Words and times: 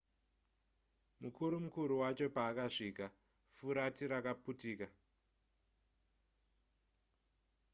mukuru 1.21 1.55
mukuru 1.65 1.93
wacho 2.01 2.27
paakasvika 2.35 3.05
furati 3.55 4.03
rakaputika 4.11 4.87